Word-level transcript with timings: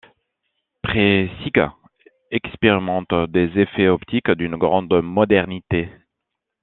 Preissig 0.81 1.59
expérimente 2.31 3.13
des 3.29 3.51
effets 3.59 3.87
optiques 3.87 4.31
d'une 4.31 4.55
grande 4.57 4.91
modernité. 5.03 5.89